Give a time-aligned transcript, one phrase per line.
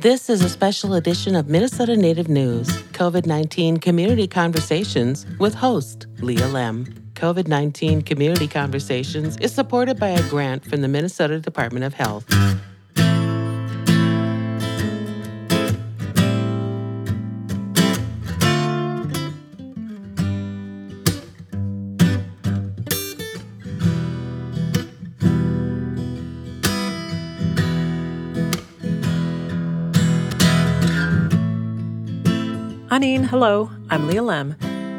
[0.00, 6.06] This is a special edition of Minnesota Native News, COVID 19 Community Conversations with host
[6.20, 6.86] Leah Lemm.
[7.14, 12.32] COVID 19 Community Conversations is supported by a grant from the Minnesota Department of Health.
[33.00, 34.56] Hello, I'm Leah Lemm.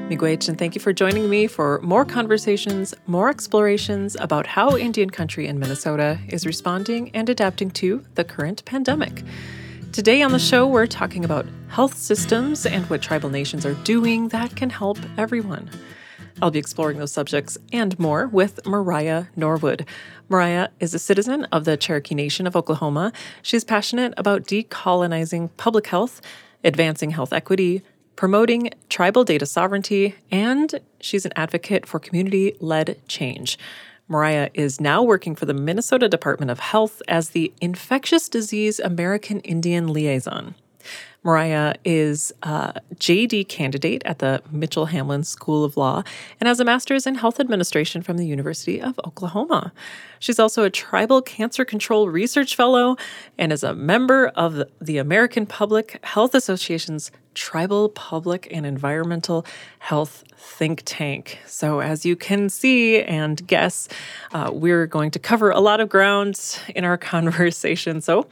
[0.10, 5.10] Miigwech, and thank you for joining me for more conversations, more explorations about how Indian
[5.10, 9.22] country in Minnesota is responding and adapting to the current pandemic.
[9.92, 14.30] Today on the show, we're talking about health systems and what tribal nations are doing
[14.30, 15.70] that can help everyone.
[16.42, 19.86] I'll be exploring those subjects and more with Mariah Norwood.
[20.30, 23.12] Mariah is a citizen of the Cherokee Nation of Oklahoma.
[23.42, 26.22] She's passionate about decolonizing public health
[26.64, 27.82] advancing health equity,
[28.16, 33.58] promoting tribal data sovereignty, and she's an advocate for community led change.
[34.08, 39.40] Mariah is now working for the Minnesota Department of Health as the Infectious Disease American
[39.42, 40.56] Indian Liaison.
[41.24, 46.04] Mariah is a JD candidate at the Mitchell Hamline School of Law
[46.40, 49.74] and has a master's in health administration from the University of Oklahoma.
[50.20, 52.96] She's also a tribal cancer control research fellow
[53.38, 59.46] and is a member of the American Public Health Association's Tribal Public and Environmental
[59.80, 61.40] Health Think Tank.
[61.46, 63.88] So, as you can see and guess,
[64.34, 68.02] uh, we're going to cover a lot of ground in our conversation.
[68.02, 68.28] So,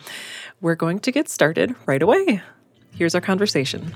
[0.61, 2.41] we're going to get started right away.
[2.97, 3.93] Here's our conversation.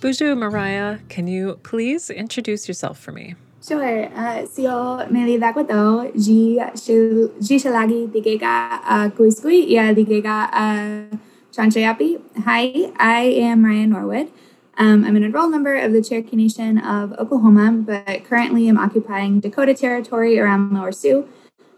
[0.00, 3.36] Boozhoo Mariah, can you please introduce yourself for me?
[3.66, 4.04] Sure.
[4.04, 11.18] Uh, Sio Meli Dakoto, Ji Shalagi Digega Kuiskui, Ya Digega
[11.52, 12.20] Chanchayapi.
[12.44, 14.30] Hi, I am Mariah Norwood.
[14.76, 19.40] Um, I'm an enrolled member of the Cherokee Nation of Oklahoma, but currently am occupying
[19.40, 21.26] Dakota Territory around Lower Sioux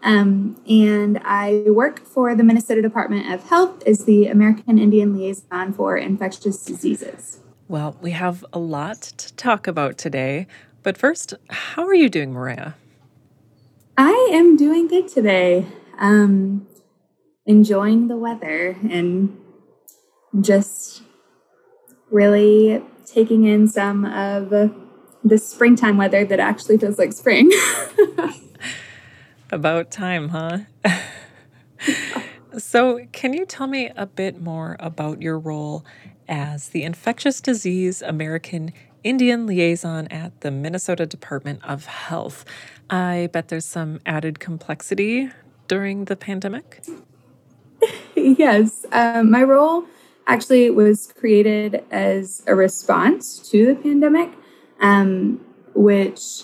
[0.03, 5.73] um, and I work for the Minnesota Department of Health as the American Indian Liaison
[5.73, 7.39] for Infectious Diseases.
[7.67, 10.47] Well, we have a lot to talk about today.
[10.81, 12.73] But first, how are you doing, Mariah?
[13.97, 15.67] I am doing good today.
[15.97, 16.65] Um,
[17.45, 19.37] enjoying the weather and
[20.39, 21.03] just
[22.09, 27.51] really taking in some of the springtime weather that actually feels like spring.
[29.51, 30.59] About time, huh?
[32.57, 35.83] so, can you tell me a bit more about your role
[36.27, 38.71] as the Infectious Disease American
[39.03, 42.45] Indian Liaison at the Minnesota Department of Health?
[42.91, 45.31] I bet there's some added complexity
[45.67, 46.83] during the pandemic.
[48.15, 49.85] yes, um, my role
[50.27, 54.29] actually was created as a response to the pandemic,
[54.79, 55.43] um,
[55.73, 56.43] which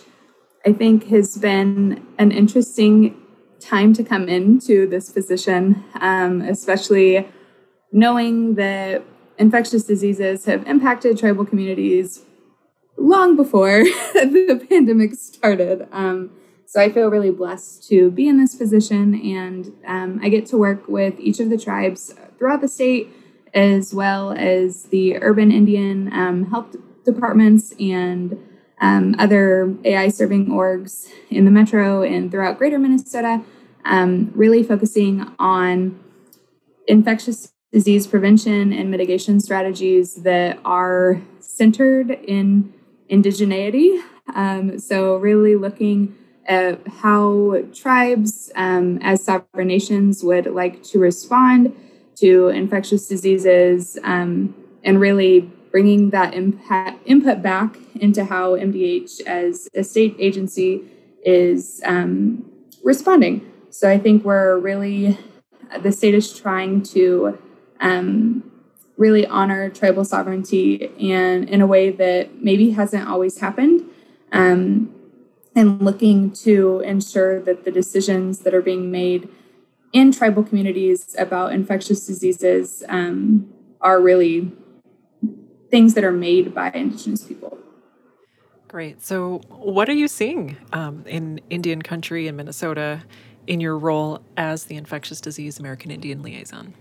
[0.66, 3.16] I think has been an interesting
[3.60, 7.28] time to come into this position, um, especially
[7.92, 9.04] knowing that
[9.38, 12.24] infectious diseases have impacted tribal communities
[12.98, 13.84] long before
[14.14, 15.88] the pandemic started.
[15.92, 16.32] Um,
[16.66, 20.58] so I feel really blessed to be in this position, and um, I get to
[20.58, 23.10] work with each of the tribes throughout the state,
[23.54, 26.76] as well as the urban Indian um, health
[27.06, 28.38] departments and
[28.86, 33.42] um, other AI serving orgs in the metro and throughout greater Minnesota,
[33.84, 36.00] um, really focusing on
[36.88, 42.72] infectious disease prevention and mitigation strategies that are centered in
[43.10, 44.04] indigeneity.
[44.36, 51.76] Um, so, really looking at how tribes as um, sovereign nations would like to respond
[52.18, 54.54] to infectious diseases um,
[54.84, 60.82] and really bringing that impact, input back into how MDH as a state agency
[61.26, 62.50] is um,
[62.82, 63.46] responding.
[63.72, 65.20] So I think we're really,
[65.82, 67.38] the state is trying to
[67.82, 68.50] um,
[68.96, 73.84] really honor tribal sovereignty and in a way that maybe hasn't always happened.
[74.32, 74.96] Um,
[75.58, 79.28] and looking to ensure that the decisions that are being made
[79.92, 84.54] in tribal communities about infectious diseases um, are really
[85.72, 87.58] things that are made by Indigenous people.
[88.68, 89.04] Great.
[89.04, 93.04] So, what are you seeing um, in Indian country in Minnesota
[93.48, 96.74] in your role as the infectious disease American Indian liaison?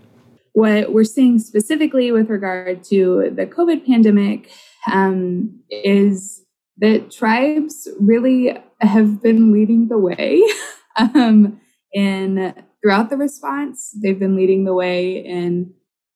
[0.53, 4.51] What we're seeing specifically with regard to the COVID pandemic
[4.91, 6.43] um, is
[6.77, 10.43] that tribes really have been leading the way
[10.97, 11.59] um,
[11.93, 13.95] in throughout the response.
[14.01, 15.73] They've been leading the way in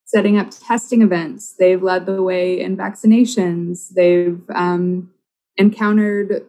[0.09, 1.53] setting up testing events.
[1.53, 3.89] They've led the way in vaccinations.
[3.89, 5.11] They've um,
[5.55, 6.47] encountered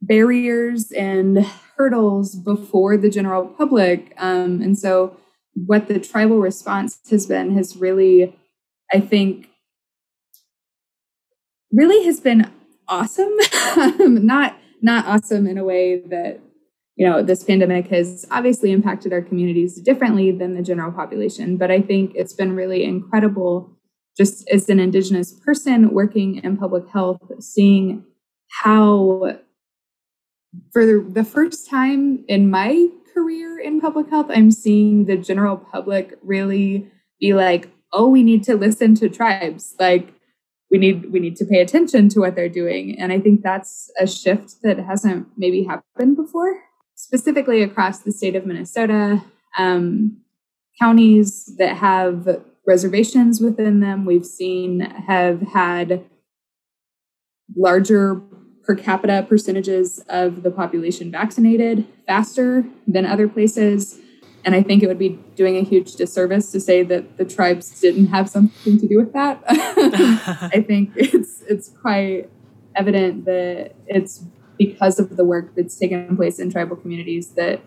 [0.00, 1.44] barriers and
[1.76, 4.14] hurdles before the general public.
[4.16, 5.14] Um, and so,
[5.52, 8.34] what the tribal response has been has really,
[8.90, 9.50] I think,
[11.70, 12.50] really has been
[12.88, 13.36] awesome.
[13.98, 16.40] not not awesome in a way that
[16.96, 21.70] you know this pandemic has obviously impacted our communities differently than the general population, but
[21.70, 23.70] I think it's been really incredible.
[24.16, 28.04] Just as an Indigenous person working in public health, seeing
[28.62, 29.38] how
[30.72, 36.18] for the first time in my career in public health, I'm seeing the general public
[36.22, 39.74] really be like, oh, we need to listen to tribes.
[39.78, 40.12] Like,
[40.70, 42.98] we need we need to pay attention to what they're doing.
[42.98, 46.62] And I think that's a shift that hasn't maybe happened before.
[46.96, 49.22] Specifically across the state of Minnesota,
[49.58, 50.20] um,
[50.80, 56.04] counties that have reservations within them, we've seen have had
[57.56, 58.22] larger
[58.64, 63.98] per capita percentages of the population vaccinated faster than other places.
[64.44, 67.80] And I think it would be doing a huge disservice to say that the tribes
[67.80, 69.42] didn't have something to do with that.
[69.48, 72.28] I think it's it's quite
[72.74, 74.24] evident that it's
[74.58, 77.60] because of the work that's taken place in tribal communities that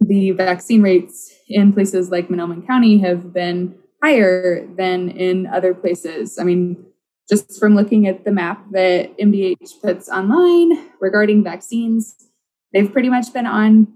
[0.00, 6.38] the vaccine rates in places like Mahnomen County have been higher than in other places.
[6.38, 6.84] I mean,
[7.28, 12.14] just from looking at the map that MDH puts online regarding vaccines,
[12.72, 13.88] they've pretty much been on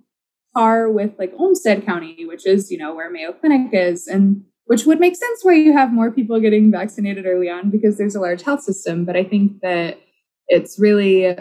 [0.55, 4.85] par with like Olmsted County, which is, you know, where Mayo Clinic is, and which
[4.85, 8.21] would make sense where you have more people getting vaccinated early on because there's a
[8.21, 9.05] large health system.
[9.05, 10.01] But I think that
[10.49, 11.37] it's really,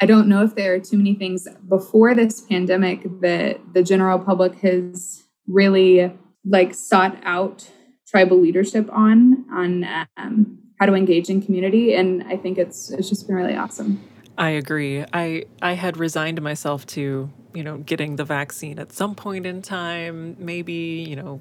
[0.00, 4.18] I don't know if there are too many things before this pandemic that the general
[4.18, 6.12] public has really
[6.44, 7.68] like sought out
[8.06, 9.84] tribal leadership on on
[10.16, 14.00] um, how to engage in community and i think it's it's just been really awesome.
[14.36, 15.04] I agree.
[15.12, 19.62] I i had resigned myself to you know getting the vaccine at some point in
[19.62, 20.36] time.
[20.38, 21.40] Maybe you know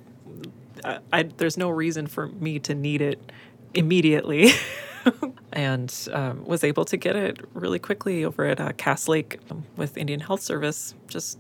[0.84, 3.32] I, I there's no reason for me to need it
[3.74, 4.52] immediately
[5.54, 9.64] and um, was able to get it really quickly over at uh, Cass Lake um,
[9.76, 11.40] with Indian Health Service just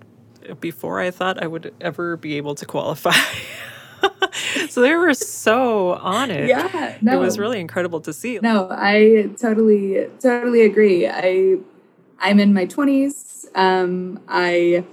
[0.59, 3.15] before I thought I would ever be able to qualify.
[4.69, 6.47] so they were so on it.
[6.47, 7.13] Yeah, no.
[7.13, 8.39] It was really incredible to see.
[8.41, 11.07] No, I totally, totally agree.
[11.07, 11.57] I,
[12.19, 13.45] I'm in my 20s.
[13.55, 14.83] Um, I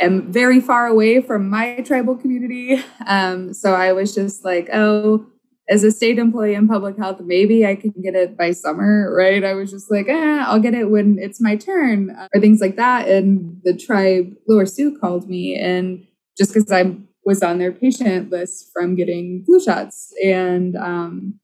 [0.00, 2.82] am very far away from my tribal community.
[3.06, 5.26] Um, so I was just like, oh,
[5.70, 9.44] as a state employee in public health, maybe I can get it by summer, right?
[9.44, 12.76] I was just like, eh, I'll get it when it's my turn, or things like
[12.76, 13.08] that.
[13.08, 16.04] And the tribe, Lower Sioux, called me, and
[16.36, 20.12] just because I'm was on their patient list from getting flu shots.
[20.24, 21.38] And um,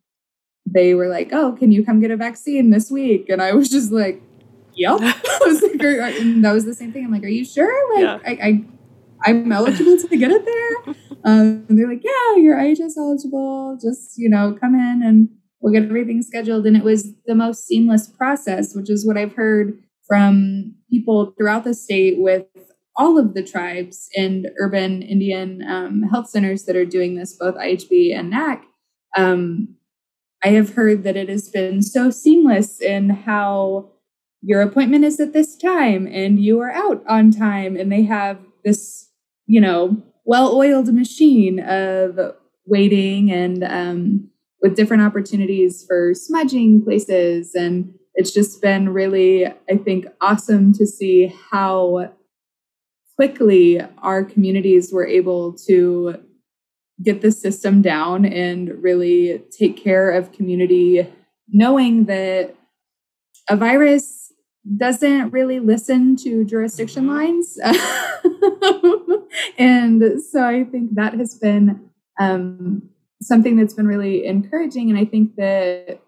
[0.67, 3.28] they were like, oh, can you come get a vaccine this week?
[3.28, 4.23] And I was just like,
[4.75, 5.00] yep.
[5.40, 5.81] was like,
[6.20, 7.05] and that was the same thing.
[7.05, 7.94] I'm like, are you sure?
[7.94, 8.19] Like, yeah.
[8.26, 8.64] I, I,
[9.24, 10.94] I'm eligible to get it there.
[11.24, 13.76] Um, and they're like, yeah, you're IHS eligible.
[13.82, 15.28] Just, you know, come in and
[15.60, 16.66] we'll get everything scheduled.
[16.66, 21.64] And it was the most seamless process, which is what I've heard from people throughout
[21.64, 22.46] the state with
[22.96, 27.56] all of the tribes and urban Indian um, health centers that are doing this, both
[27.56, 28.64] IHB and NAC,
[29.16, 29.76] um,
[30.44, 33.90] I have heard that it has been so seamless in how
[34.42, 38.38] your appointment is at this time and you are out on time, and they have
[38.64, 39.05] this,
[39.47, 42.19] you know, well-oiled machine of
[42.67, 44.29] waiting and um,
[44.61, 50.87] with different opportunities for smudging places and it's just been really i think awesome to
[50.87, 52.11] see how
[53.17, 56.19] quickly our communities were able to
[57.03, 61.07] get the system down and really take care of community,
[61.49, 62.55] knowing that
[63.49, 64.33] a virus
[64.76, 67.17] doesn't really listen to jurisdiction mm-hmm.
[67.17, 67.59] lines.
[69.59, 71.90] and so I think that has been
[72.21, 72.88] um,
[73.23, 74.90] something that's been really encouraging.
[74.90, 76.00] And I think that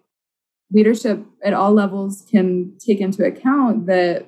[0.71, 4.25] leadership at all levels can take into account that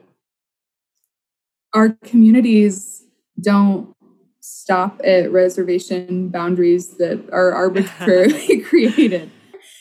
[1.73, 3.03] our communities
[3.39, 3.95] don't
[4.41, 9.29] stop at reservation boundaries that are arbitrarily created.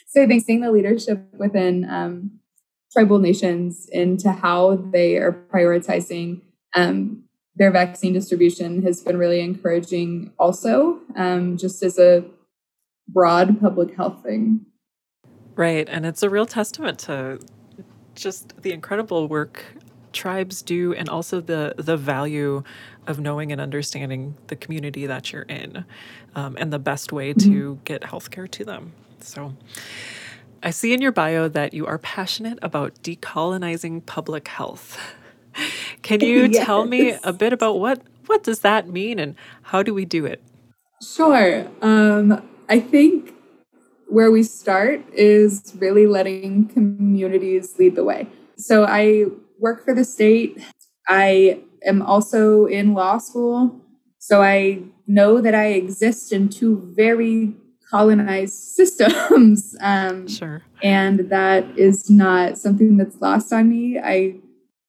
[0.09, 2.41] So I think seeing the leadership within um,
[2.93, 6.43] tribal nations into how they are prioritizing
[6.75, 7.25] um,
[7.61, 12.25] their vaccine distribution has been really encouraging also, um, just as a
[13.07, 14.65] broad public health thing.
[15.57, 15.87] Right.
[15.87, 17.39] And it's a real testament to
[18.15, 19.63] just the incredible work
[20.15, 22.63] tribes do and also the the value
[23.07, 25.85] of knowing and understanding the community that you're in
[26.35, 27.53] um, and the best way mm-hmm.
[27.53, 28.93] to get healthcare to them.
[29.21, 29.55] So
[30.63, 34.99] I see in your bio that you are passionate about decolonizing public health.
[36.03, 36.65] Can you yes.
[36.65, 40.25] tell me a bit about what what does that mean and how do we do
[40.25, 40.43] it?
[41.03, 41.67] Sure.
[41.83, 43.35] Um, I think
[44.07, 48.29] where we start is really letting communities lead the way.
[48.57, 49.27] So I
[49.59, 50.63] work for the state.
[51.09, 53.81] I am also in law school.
[54.19, 57.55] So I know that I exist in two very
[57.91, 59.77] colonized systems.
[59.81, 60.63] Um, sure.
[60.83, 63.99] And that is not something that's lost on me.
[63.99, 64.37] I,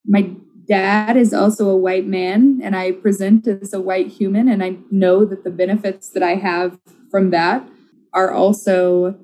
[0.05, 0.31] my
[0.67, 4.77] dad is also a white man, and I present as a white human, and I
[4.89, 7.67] know that the benefits that I have from that
[8.13, 9.17] are also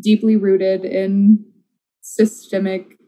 [0.00, 1.44] deeply rooted in
[2.00, 2.98] systemic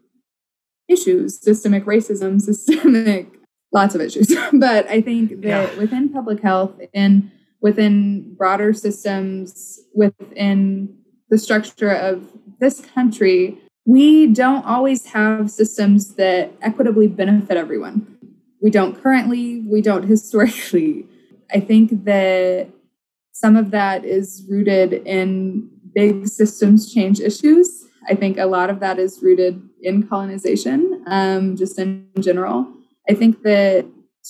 [0.87, 3.37] issues, systemic racism, systemic
[3.73, 4.33] lots of issues.
[4.53, 5.77] but I think that yeah.
[5.77, 7.31] within public health and
[7.61, 10.95] within broader systems, within
[11.29, 18.17] the structure of this country, we don't always have systems that equitably benefit everyone.
[18.61, 21.07] We don't currently, we don't historically.
[21.51, 22.67] I think that
[23.31, 27.85] some of that is rooted in big systems change issues.
[28.09, 32.67] I think a lot of that is rooted in colonization, um, just in general.
[33.09, 33.85] I think that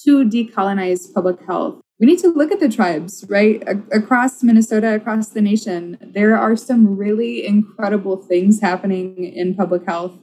[0.06, 3.63] to decolonize public health, we need to look at the tribes, right?
[3.68, 9.86] A- across Minnesota, across the nation, there are some really incredible things happening in public
[9.86, 10.13] health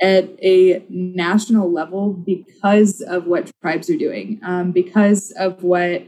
[0.00, 6.04] at a national level because of what tribes are doing, um, because of what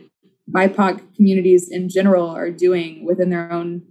[0.51, 3.83] BIPOC communities in general are doing within their own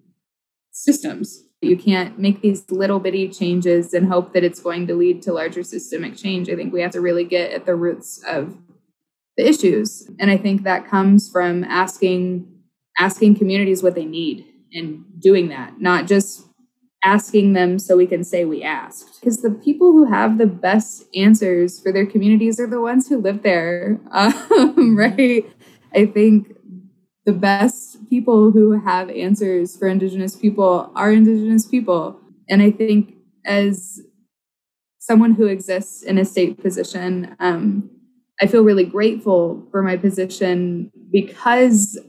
[0.71, 1.43] systems.
[1.61, 5.33] You can't make these little bitty changes and hope that it's going to lead to
[5.33, 6.49] larger systemic change.
[6.49, 8.57] I think we have to really get at the roots of
[9.39, 10.09] the issues.
[10.19, 12.45] And I think that comes from asking
[12.99, 16.45] asking communities what they need and doing that, not just
[17.05, 19.21] asking them so we can say we asked.
[19.21, 23.17] Because the people who have the best answers for their communities are the ones who
[23.17, 25.45] live there, um, right?
[25.95, 26.57] I think
[27.25, 32.19] the best people who have answers for Indigenous people are Indigenous people.
[32.49, 33.13] And I think
[33.45, 34.01] as
[34.99, 37.89] someone who exists in a state position, um,
[38.41, 41.99] I feel really grateful for my position because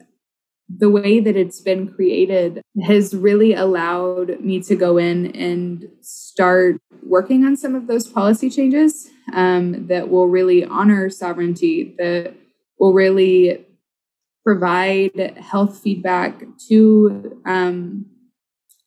[0.68, 6.80] the way that it's been created has really allowed me to go in and start
[7.02, 12.34] working on some of those policy changes um, that will really honor sovereignty, that
[12.78, 13.66] will really
[14.44, 18.06] provide health feedback to um,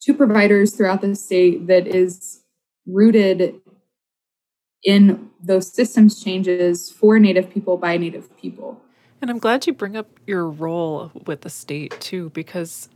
[0.02, 2.44] to providers throughout the state that is
[2.86, 3.62] rooted
[4.84, 8.82] in those systems changes for Native people by Native people.
[9.22, 12.90] And I'm glad you bring up your role with the state too, because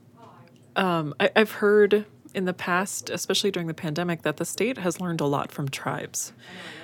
[0.75, 4.99] um, I, I've heard in the past, especially during the pandemic, that the state has
[4.99, 6.33] learned a lot from tribes.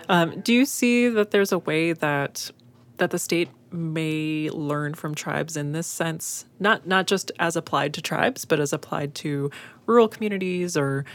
[0.09, 2.51] Um, do you see that there's a way that
[2.97, 7.93] that the state may learn from tribes in this sense, not not just as applied
[7.95, 9.49] to tribes, but as applied to
[9.85, 11.05] rural communities or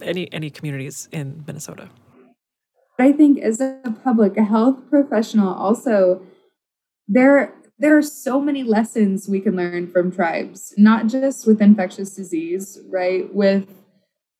[0.00, 1.88] any any communities in Minnesota?
[2.98, 6.22] I think as a public health professional, also
[7.08, 12.14] there there are so many lessons we can learn from tribes, not just with infectious
[12.14, 13.32] disease, right?
[13.34, 13.68] With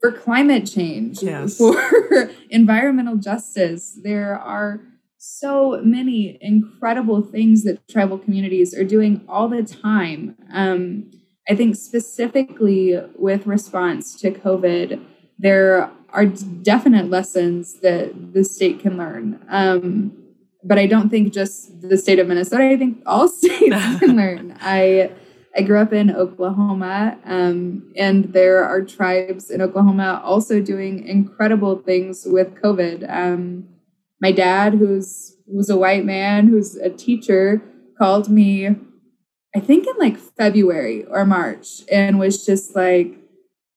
[0.00, 1.56] for climate change, yes.
[1.58, 3.98] for environmental justice.
[4.02, 4.80] There are
[5.18, 10.36] so many incredible things that tribal communities are doing all the time.
[10.52, 11.10] Um,
[11.48, 15.02] I think specifically with response to COVID,
[15.38, 19.44] there are definite lessons that the state can learn.
[19.48, 20.12] Um,
[20.64, 22.64] but I don't think just the state of Minnesota.
[22.64, 23.60] I think all states
[23.98, 24.56] can learn.
[24.60, 25.10] I
[25.56, 31.78] I grew up in Oklahoma, um, and there are tribes in Oklahoma also doing incredible
[31.78, 33.10] things with COVID.
[33.10, 33.66] Um,
[34.20, 37.62] my dad, who's who's a white man, who's a teacher,
[37.96, 38.76] called me,
[39.54, 43.16] I think in like February or March, and was just like,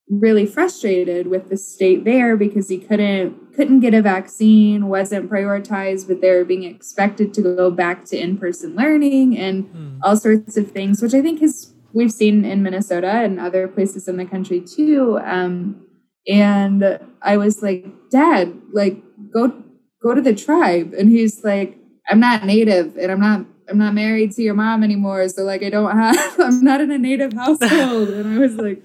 [0.09, 6.07] really frustrated with the state there because he couldn't couldn't get a vaccine wasn't prioritized
[6.07, 9.99] but they were being expected to go back to in-person learning and mm.
[10.01, 14.07] all sorts of things which i think is we've seen in minnesota and other places
[14.07, 15.85] in the country too um,
[16.27, 18.97] and i was like dad like
[19.31, 19.63] go
[20.01, 21.77] go to the tribe and he's like
[22.09, 25.61] i'm not native and i'm not i'm not married to your mom anymore so like
[25.61, 28.83] i don't have i'm not in a native household and i was like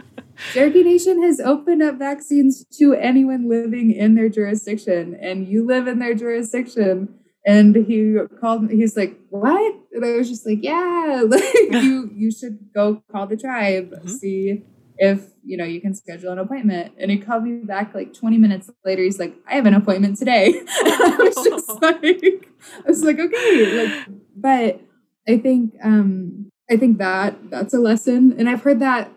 [0.52, 5.86] Cherokee Nation has opened up vaccines to anyone living in their jurisdiction, and you live
[5.86, 7.14] in their jurisdiction.
[7.46, 9.74] And he called me, he's like, What?
[9.92, 14.08] And I was just like, Yeah, like you you should go call the tribe, mm-hmm.
[14.08, 14.64] see
[14.96, 16.94] if you know you can schedule an appointment.
[16.98, 19.02] And he called me back like 20 minutes later.
[19.02, 20.54] He's like, I have an appointment today.
[20.68, 23.86] I was just like, I was like, okay.
[23.86, 24.80] Like, but
[25.28, 28.34] I think um I think that that's a lesson.
[28.38, 29.10] And I've heard that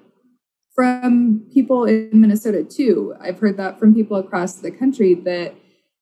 [0.77, 3.15] from people in Minnesota too.
[3.19, 5.55] I've heard that from people across the country that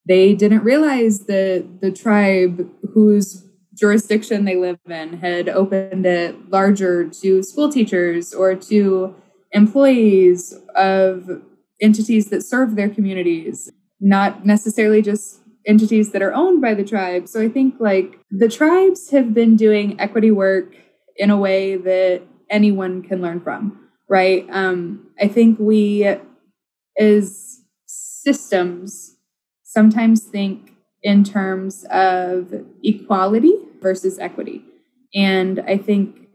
[0.06, 7.08] they didn't realize that the tribe whose jurisdiction they live in had opened it larger
[7.08, 9.14] to school teachers or to
[9.52, 11.42] employees of
[11.80, 17.28] entities that serve their communities, not necessarily just entities that are owned by the tribe.
[17.28, 20.74] So I think like the tribes have been doing equity work
[21.16, 24.46] in a way that anyone can learn from, right?
[24.50, 26.08] Um, I think we
[26.98, 29.16] as systems
[29.62, 30.72] sometimes think
[31.02, 34.64] in terms of equality versus equity.
[35.14, 36.28] And I think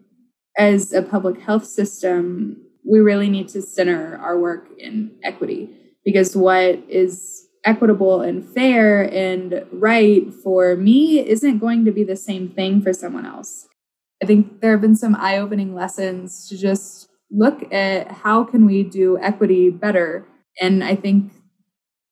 [0.57, 2.57] as a public health system,
[2.89, 5.69] we really need to center our work in equity
[6.03, 12.15] because what is equitable and fair and right for me isn't going to be the
[12.15, 13.67] same thing for someone else.
[14.21, 18.83] I think there have been some eye-opening lessons to just look at how can we
[18.83, 20.27] do equity better
[20.59, 21.31] and I think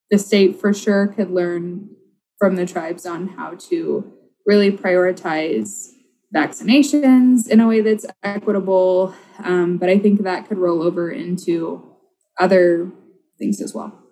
[0.10, 1.90] the state for sure could learn
[2.38, 4.12] from the tribes on how to
[4.46, 5.90] really prioritize
[6.34, 9.14] vaccinations in a way that's equitable.
[9.44, 11.96] Um, but I think that could roll over into
[12.40, 12.92] other
[13.38, 14.09] things as well.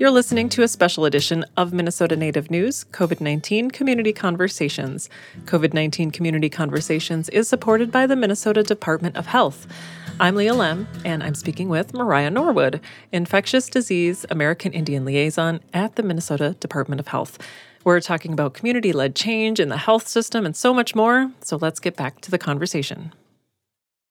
[0.00, 5.10] You're listening to a special edition of Minnesota Native News COVID 19 Community Conversations.
[5.44, 9.66] COVID 19 Community Conversations is supported by the Minnesota Department of Health.
[10.18, 12.80] I'm Leah Lemm, and I'm speaking with Mariah Norwood,
[13.12, 17.38] Infectious Disease American Indian Liaison at the Minnesota Department of Health.
[17.84, 21.58] We're talking about community led change in the health system and so much more, so
[21.60, 23.12] let's get back to the conversation.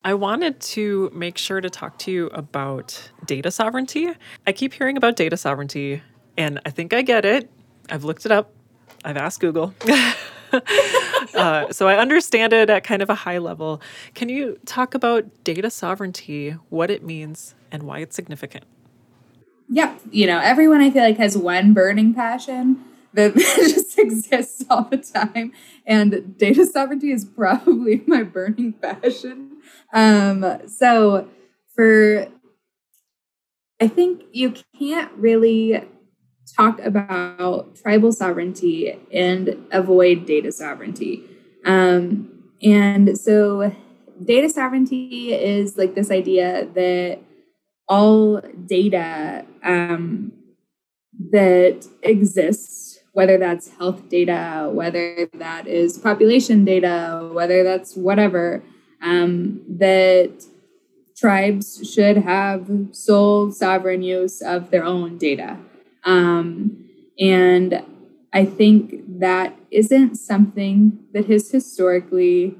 [0.03, 4.09] I wanted to make sure to talk to you about data sovereignty.
[4.47, 6.01] I keep hearing about data sovereignty,
[6.37, 7.49] and I think I get it.
[7.89, 8.53] I've looked it up,
[9.03, 9.73] I've asked Google.
[11.33, 13.81] uh, so I understand it at kind of a high level.
[14.13, 18.63] Can you talk about data sovereignty, what it means, and why it's significant?
[19.67, 24.83] Yeah, you know, everyone I feel like has one burning passion that just exists all
[24.83, 25.51] the time.
[25.85, 29.57] And data sovereignty is probably my burning passion.
[29.93, 31.27] Um, so
[31.75, 32.27] for
[33.81, 35.81] I think you can't really
[36.55, 41.23] talk about tribal sovereignty and avoid data sovereignty.
[41.65, 42.29] Um,
[42.61, 43.73] and so
[44.23, 47.19] data sovereignty is like this idea that
[47.87, 50.33] all data um,
[51.31, 58.61] that exists, whether that's health data, whether that is population data, whether that's whatever,
[59.01, 60.45] um, that
[61.17, 65.57] tribes should have sole sovereign use of their own data.
[66.05, 66.85] Um,
[67.19, 67.83] and
[68.31, 72.55] I think that isn't something that has historically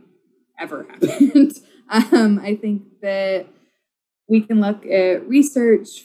[0.60, 1.54] ever happened.
[1.90, 3.48] um, I think that
[4.28, 6.04] we can look at research,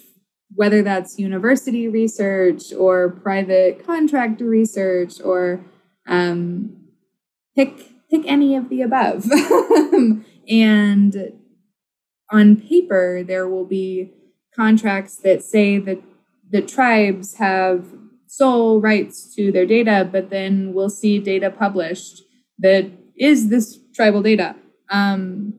[0.54, 5.60] whether that's university research or private contractor research or
[6.06, 6.76] um,
[7.56, 9.26] pick pick any of the above.
[10.48, 11.32] and
[12.30, 14.12] on paper, there will be
[14.54, 16.00] contracts that say that
[16.50, 17.86] the tribes have
[18.26, 22.22] sole rights to their data, but then we'll see data published
[22.58, 24.56] that is this tribal data
[24.90, 25.54] um,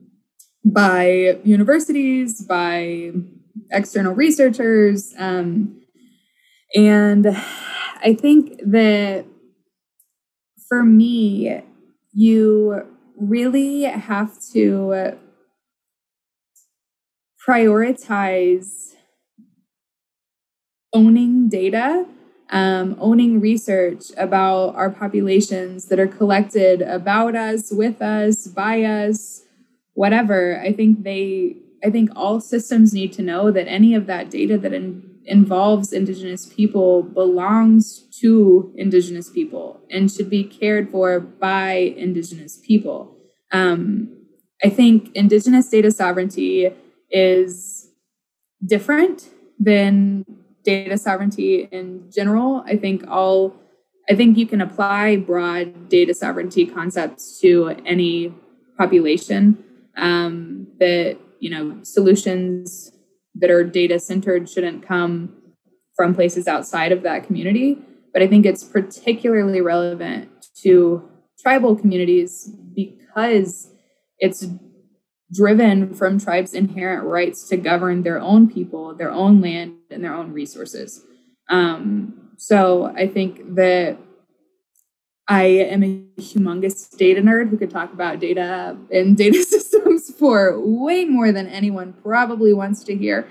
[0.64, 3.12] by universities, by
[3.70, 5.14] external researchers.
[5.18, 5.80] Um,
[6.74, 7.26] and
[8.02, 9.24] I think that
[10.68, 11.62] for me,
[12.16, 12.82] you
[13.18, 15.12] really have to
[17.46, 18.94] prioritize
[20.94, 22.06] owning data,
[22.48, 29.42] um, owning research about our populations that are collected about us, with us, by us,
[29.92, 30.58] whatever.
[30.58, 34.56] I think they, I think all systems need to know that any of that data
[34.56, 34.72] that
[35.26, 43.16] involves Indigenous people belongs to Indigenous people and should be cared for by Indigenous people.
[43.52, 44.16] Um,
[44.64, 46.70] I think Indigenous data sovereignty
[47.10, 47.88] is
[48.64, 50.24] different than
[50.64, 52.62] data sovereignty in general.
[52.66, 53.54] I think all
[54.08, 58.32] I think you can apply broad data sovereignty concepts to any
[58.78, 59.62] population.
[59.96, 62.92] Um, that you know solutions
[63.40, 65.36] that are data centered shouldn't come
[65.94, 67.78] from places outside of that community.
[68.12, 70.30] But I think it's particularly relevant
[70.62, 71.08] to
[71.42, 73.70] tribal communities because
[74.18, 74.46] it's
[75.32, 80.14] driven from tribes' inherent rights to govern their own people, their own land, and their
[80.14, 81.04] own resources.
[81.50, 83.98] Um, so I think that
[85.28, 90.58] I am a humongous data nerd who could talk about data and data systems for
[90.58, 93.26] way more than anyone probably wants to hear.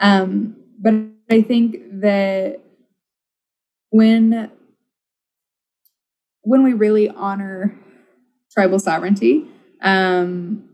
[0.00, 0.94] Um, but
[1.30, 2.60] I think that
[3.90, 4.50] when
[6.42, 7.78] when we really honor
[8.52, 9.46] tribal sovereignty
[9.80, 10.68] um,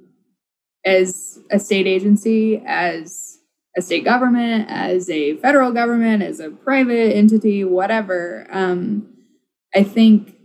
[0.85, 3.39] as a state agency, as
[3.77, 9.07] a state government, as a federal government, as a private entity, whatever, um,
[9.75, 10.38] I think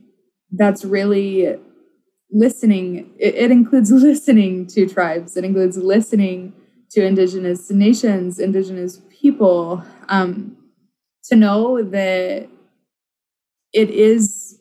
[0.54, 1.58] that's really
[2.32, 3.12] listening.
[3.20, 5.36] It, it includes listening to tribes.
[5.36, 6.54] It includes listening
[6.92, 10.56] to indigenous nations, indigenous people, um,
[11.26, 12.48] to know that
[13.74, 14.60] it is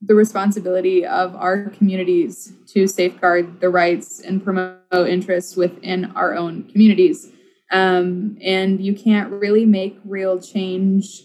[0.00, 6.64] the responsibility of our communities to safeguard the rights and promote interests within our own
[6.64, 7.32] communities.
[7.70, 11.22] Um, and you can't really make real change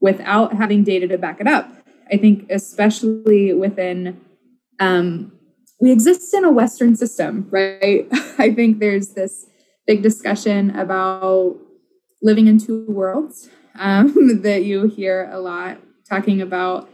[0.00, 1.73] without having data to back it up.
[2.14, 4.20] I think, especially within,
[4.78, 5.32] um,
[5.80, 8.06] we exist in a Western system, right?
[8.38, 9.46] I think there's this
[9.84, 11.56] big discussion about
[12.22, 16.88] living in two worlds um, that you hear a lot talking about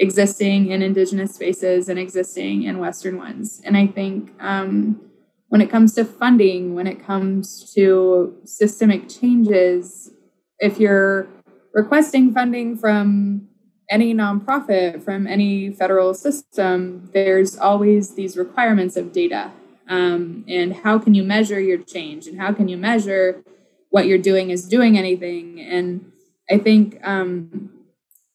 [0.00, 5.00] existing in indigenous spaces and existing in western ones and i think um,
[5.48, 10.10] when it comes to funding when it comes to systemic changes
[10.58, 11.26] if you're
[11.72, 13.45] requesting funding from
[13.90, 19.52] any nonprofit from any federal system there's always these requirements of data
[19.88, 23.42] um, and how can you measure your change and how can you measure
[23.90, 26.12] what you're doing is doing anything and
[26.50, 27.70] i think um,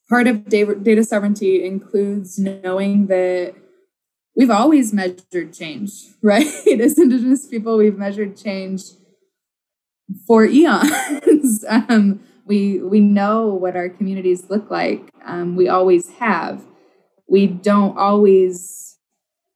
[0.08, 3.54] part of data sovereignty includes knowing that
[4.36, 6.46] we've always measured change, right?
[6.46, 8.82] As Indigenous people, we've measured change
[10.26, 11.64] for eons.
[11.68, 15.10] um, we we know what our communities look like.
[15.24, 16.64] Um, we always have.
[17.28, 18.98] We don't always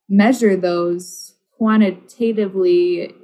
[0.08, 3.14] measure those quantitatively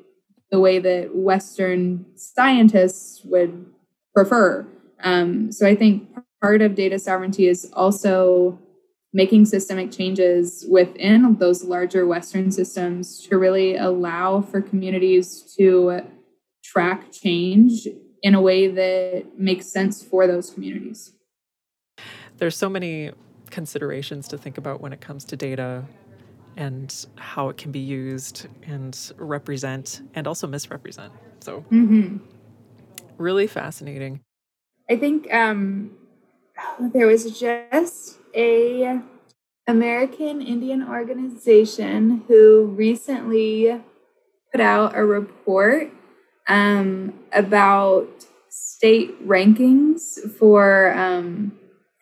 [0.51, 3.67] the way that Western scientists would
[4.15, 4.67] prefer.
[5.03, 6.09] Um, so I think
[6.41, 8.59] part of data sovereignty is also
[9.15, 16.01] making systemic changes within those larger Western systems to really allow for communities to
[16.65, 17.87] track change
[18.23, 21.13] in a way that makes sense for those communities.
[22.39, 23.11] There's so many
[23.51, 25.85] considerations to think about when it comes to data
[26.57, 31.13] and how it can be used and represent and also misrepresent.
[31.41, 32.19] So, mm-hmm.
[33.19, 34.21] really fascinating.
[34.91, 35.93] I think um,
[36.93, 39.01] there was just a
[39.67, 43.81] American Indian organization who recently
[44.51, 45.91] put out a report
[46.49, 48.09] um, about
[48.49, 51.53] state rankings for um,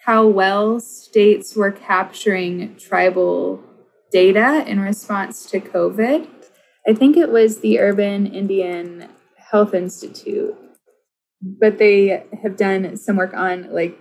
[0.05, 3.63] how well states were capturing tribal
[4.11, 6.27] data in response to COVID.
[6.89, 10.57] I think it was the Urban Indian Health Institute,
[11.43, 13.99] but they have done some work on like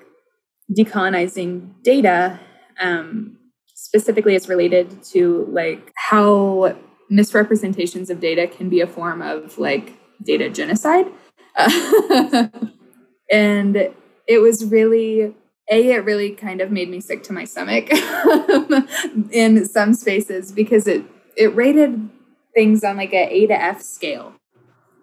[0.75, 2.39] decolonizing data
[2.79, 3.37] um,
[3.73, 6.75] specifically is related to like how
[7.09, 11.07] misrepresentations of data can be a form of like data genocide
[13.31, 13.75] and
[14.27, 15.33] it was really
[15.71, 17.89] a it really kind of made me sick to my stomach
[19.31, 21.03] in some spaces because it
[21.35, 22.09] it rated
[22.53, 24.33] things on like a a to f scale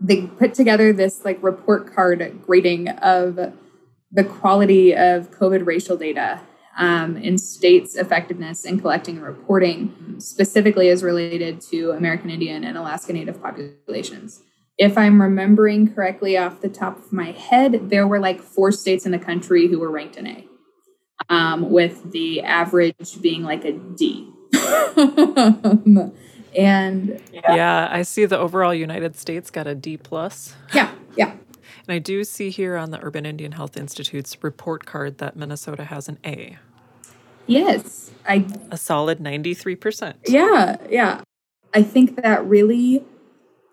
[0.01, 3.53] they put together this like report card grading of
[4.13, 6.41] the quality of COVID racial data
[6.79, 12.77] um, in states' effectiveness in collecting and reporting, specifically as related to American Indian and
[12.77, 14.43] Alaska Native populations.
[14.79, 19.07] If I'm remembering correctly off the top of my head, there were like four states
[19.07, 20.47] in the country who were ranked in A,
[21.31, 24.31] um, with the average being like a D.
[26.57, 27.55] and yeah.
[27.55, 30.55] yeah, I see the overall United States got a D plus.
[30.75, 31.33] Yeah, yeah.
[31.33, 35.85] And I do see here on the Urban Indian Health Institute's report card that Minnesota
[35.85, 36.59] has an A.
[37.47, 40.15] Yes, I a solid 93%.
[40.27, 41.23] Yeah, yeah.
[41.73, 43.05] I think that really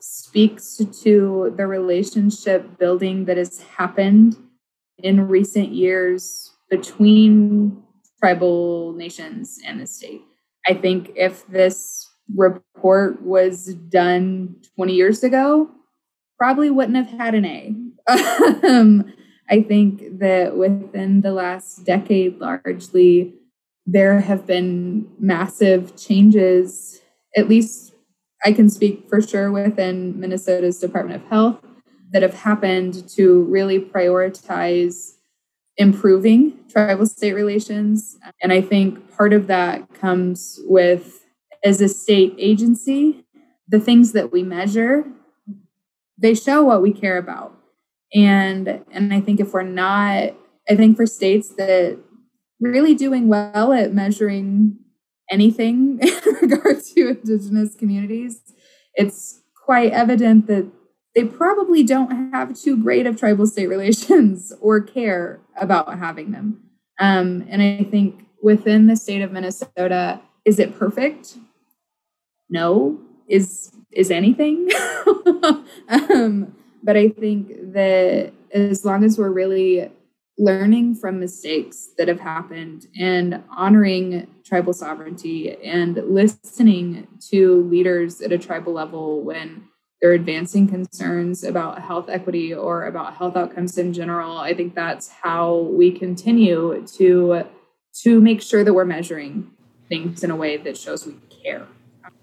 [0.06, 4.36] speaks to the relationship building that has happened
[4.98, 7.82] in recent years between
[8.20, 10.22] tribal nations and the state.
[10.68, 15.72] I think if this report was done 20 years ago,
[16.38, 17.74] probably wouldn't have had an A.
[18.68, 19.14] um,
[19.50, 23.36] I think that within the last decade, largely,
[23.86, 27.00] there have been massive changes,
[27.38, 27.93] at least
[28.46, 31.60] I can speak for sure within Minnesota's Department of Health,
[32.12, 35.14] that have happened to really prioritize
[35.78, 38.18] improving tribal state relations.
[38.42, 41.26] And I think part of that comes with,
[41.64, 43.26] as a state agency,
[43.68, 45.06] the things that we measure,
[46.18, 47.58] they show what we care about.
[48.14, 50.36] And and I think if we're not,
[50.70, 51.98] I think for states that
[52.60, 54.78] really doing well at measuring
[55.34, 58.42] anything in regard to indigenous communities,
[58.94, 60.68] it's quite evident that
[61.16, 66.62] they probably don't have too great of tribal state relations or care about having them.
[67.00, 71.38] Um, and I think within the state of Minnesota, is it perfect?
[72.50, 73.00] No.
[73.28, 74.70] Is is anything?
[75.88, 79.90] um, but I think that as long as we're really
[80.38, 88.32] learning from mistakes that have happened and honoring tribal sovereignty and listening to leaders at
[88.32, 89.68] a tribal level when
[90.02, 94.38] they're advancing concerns about health equity or about health outcomes in general.
[94.38, 97.44] I think that's how we continue to
[98.02, 99.52] to make sure that we're measuring
[99.88, 101.68] things in a way that shows we care.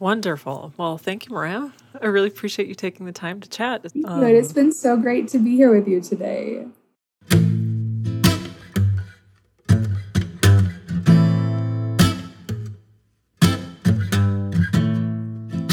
[0.00, 0.74] Wonderful.
[0.76, 1.70] Well thank you mariah.
[2.02, 3.86] I really appreciate you taking the time to chat.
[4.04, 6.66] Um, it's been so great to be here with you today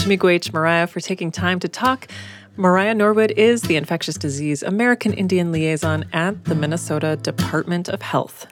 [0.08, 2.08] Miigwech Mariah for taking time to talk.
[2.56, 8.48] Mariah Norwood is the infectious disease American Indian liaison at the Minnesota Department of Health.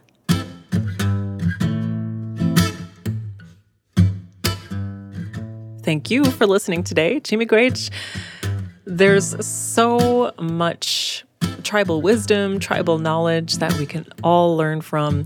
[5.82, 7.90] Thank you for listening today, Jimmy Chimigwech.
[8.84, 11.24] There's so much
[11.64, 15.26] tribal wisdom, tribal knowledge that we can all learn from.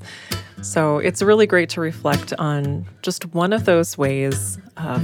[0.61, 5.03] So it's really great to reflect on just one of those ways of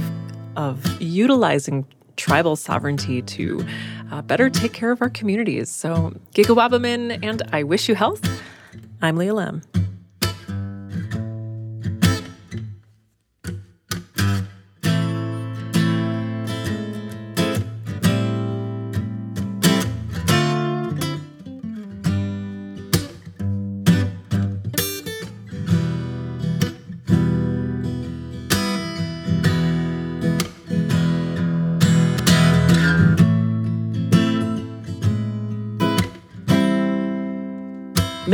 [0.56, 3.64] of utilizing tribal sovereignty to
[4.10, 5.70] uh, better take care of our communities.
[5.70, 8.26] So, Gigawabamin, and I wish you health.
[9.02, 9.85] I'm Leah Lemm.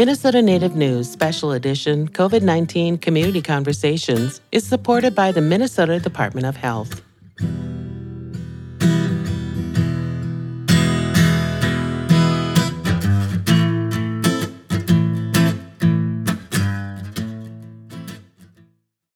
[0.03, 6.45] Minnesota Native News Special Edition COVID 19 Community Conversations is supported by the Minnesota Department
[6.45, 7.03] of Health.